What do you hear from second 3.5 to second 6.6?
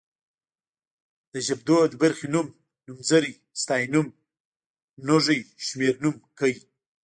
ستيانوم، نوږی شمېرنوم کړ